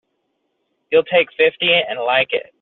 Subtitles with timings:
[0.91, 2.47] You'll take fifty and like it!